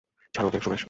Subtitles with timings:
[0.33, 0.79] ছাড়ো ওকে, সুমেশ।